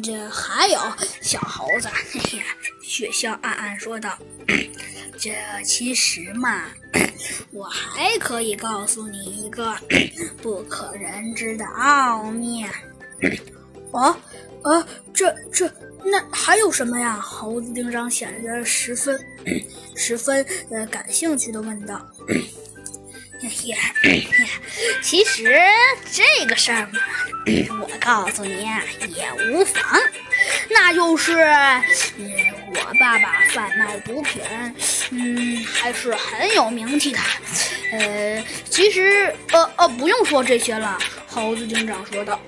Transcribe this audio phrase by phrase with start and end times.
[0.00, 0.80] 这还有
[1.20, 2.42] 小猴子，嘿嘿，
[2.82, 4.16] 雪笑暗暗说道
[5.18, 5.32] ：“这
[5.64, 6.64] 其实嘛，
[7.50, 9.76] 我还可以告诉你一个
[10.40, 12.64] 不可人知的奥秘。”
[13.92, 14.18] 啊
[14.62, 15.70] 啊，这这
[16.04, 17.20] 那还有什么呀？
[17.20, 19.20] 猴子警长显得十分
[19.94, 22.00] 十分呃感兴趣的问道。
[23.40, 23.48] 嘿
[24.02, 24.26] 嘿，
[25.02, 25.52] 其实
[26.10, 27.00] 这个事儿嘛，
[27.80, 28.68] 我告诉你
[29.08, 29.82] 也无妨。
[30.70, 31.42] 那就是，
[32.18, 32.30] 嗯
[32.74, 34.42] 我爸爸贩卖毒品，
[35.10, 37.18] 嗯，还是很有名气的。
[37.92, 40.98] 呃，其实，呃呃，不用说这些了。
[41.26, 42.40] 猴子警长说道：“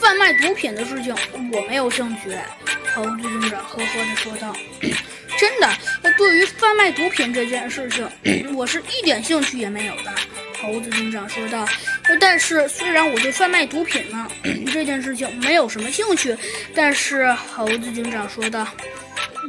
[0.00, 1.14] 贩卖毒品的事情
[1.52, 2.36] 我没有兴趣。”
[2.94, 4.54] 猴子警长呵呵地说道。
[5.38, 5.68] 真的，
[6.16, 10.12] 对于贩卖毒品这件事情，我是一点兴趣也没有的。
[10.60, 11.66] 猴子警长说道。
[12.20, 14.28] 但是，虽然我对贩卖毒品呢
[14.72, 16.36] 这件事情没有什么兴趣，
[16.74, 18.66] 但是猴子警长说道。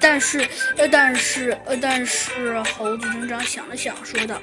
[0.00, 4.40] 但是，呃，但是，呃，但是，猴子警长想了想说道。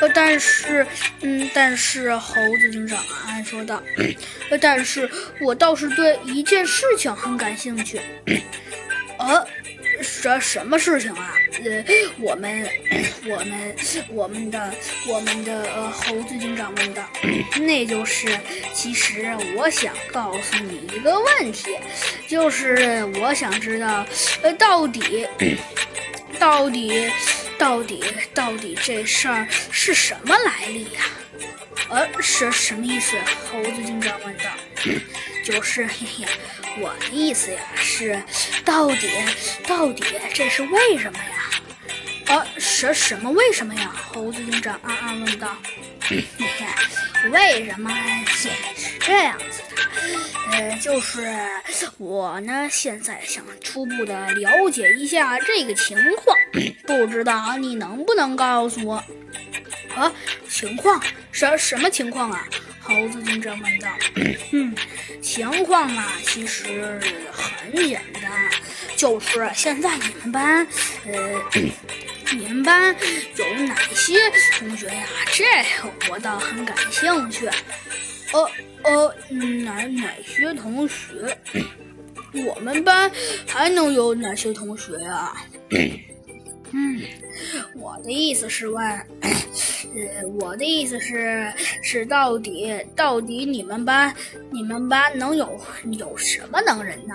[0.00, 0.86] 呃，但是，
[1.22, 3.82] 嗯，但是，猴子警长暗暗说道。
[4.50, 5.10] 呃，但是
[5.40, 8.00] 我倒是对一件事情很感兴趣。
[9.18, 9.46] 呃。
[10.02, 11.34] 什什么事情啊？
[11.62, 11.84] 呃，
[12.18, 12.68] 我们，
[13.26, 13.76] 我们，
[14.08, 14.74] 我们的，
[15.06, 17.02] 我们的呃，猴子警长问道。
[17.60, 18.38] 那就是，
[18.72, 21.76] 其实我想告诉你一个问题，
[22.26, 24.04] 就是我想知道，
[24.42, 25.26] 呃，到底，
[26.38, 27.10] 到底，
[27.56, 28.02] 到底，
[28.34, 31.02] 到底这事儿是什么来历呀？
[31.88, 33.16] 呃，什什么意思？
[33.50, 34.44] 猴子警长问道。
[35.44, 36.26] 就是，嘿嘿，
[36.80, 38.20] 我的意思呀是，
[38.64, 39.08] 到底，
[39.66, 41.43] 到底这是为什么呀？
[42.34, 43.92] 啊，什什么为什么呀？
[43.94, 45.56] 猴子警长暗暗问道。
[46.10, 46.26] 你
[46.58, 47.88] 看，为什么
[48.26, 48.48] 是
[48.98, 50.56] 这样子的？
[50.58, 51.32] 呃，就是
[51.96, 56.36] 我呢，现在想初步的了解一下这个情况，
[56.84, 58.96] 不知道你能不能告诉我？
[59.94, 60.12] 啊，
[60.48, 61.00] 情况？
[61.30, 62.48] 什什么情况啊？
[62.80, 63.88] 猴子警长问道
[64.52, 64.74] ：“嗯，
[65.22, 67.00] 情况嘛，其实
[67.32, 68.50] 很简单，
[68.96, 70.66] 就是现在你们班，
[71.06, 71.40] 呃，
[72.32, 72.94] 你们班
[73.36, 74.14] 有哪些
[74.58, 75.06] 同学呀？
[75.32, 75.44] 这
[76.10, 77.46] 我倒很感兴趣。
[78.32, 78.50] 呃
[78.82, 79.14] 呃，
[79.64, 81.36] 哪哪些同学？
[82.46, 83.10] 我们班
[83.46, 85.32] 还能有哪些同学呀？”
[86.76, 87.00] 嗯，
[87.76, 88.84] 我的意思是问，
[89.22, 91.52] 呃，我的意思是
[91.84, 94.12] 是到底到底你们班
[94.50, 95.60] 你们班能有
[95.92, 97.14] 有什么能人呢？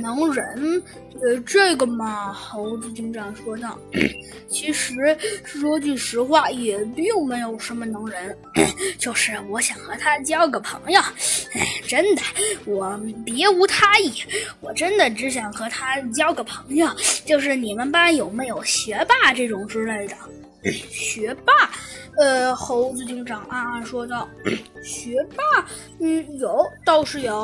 [0.00, 0.82] 能人？
[1.22, 3.78] 呃，这个嘛，猴子警长说道。
[4.48, 4.94] 其实
[5.44, 8.36] 说句实话，也并没有什么能人，
[8.98, 11.00] 就是我想和他交个朋友。
[11.54, 12.22] 哎，真的，
[12.66, 14.12] 我别无他意，
[14.60, 16.88] 我真的只想和他交个朋友。
[17.24, 20.16] 就是你们班有没有学霸这种之类的？
[20.90, 21.52] 学霸？
[22.18, 24.28] 呃，猴子警长暗暗说道。
[24.82, 25.66] 学霸？
[26.00, 27.34] 嗯，有，倒是有。